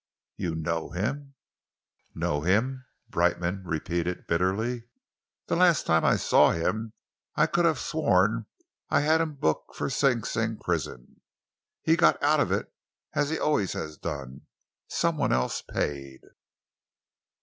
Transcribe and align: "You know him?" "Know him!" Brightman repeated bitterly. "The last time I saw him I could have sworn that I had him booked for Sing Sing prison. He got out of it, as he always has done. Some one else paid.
"You 0.35 0.55
know 0.55 0.89
him?" 0.89 1.35
"Know 2.15 2.41
him!" 2.41 2.85
Brightman 3.11 3.63
repeated 3.67 4.25
bitterly. 4.25 4.85
"The 5.45 5.55
last 5.55 5.85
time 5.85 6.03
I 6.03 6.15
saw 6.15 6.53
him 6.53 6.93
I 7.35 7.45
could 7.45 7.65
have 7.65 7.77
sworn 7.77 8.47
that 8.89 8.95
I 8.95 9.01
had 9.01 9.21
him 9.21 9.35
booked 9.35 9.75
for 9.75 9.91
Sing 9.91 10.23
Sing 10.23 10.57
prison. 10.57 11.21
He 11.83 11.95
got 11.95 12.17
out 12.23 12.39
of 12.39 12.51
it, 12.51 12.73
as 13.13 13.29
he 13.29 13.37
always 13.37 13.73
has 13.73 13.95
done. 13.95 14.47
Some 14.87 15.17
one 15.17 15.31
else 15.31 15.61
paid. 15.61 16.21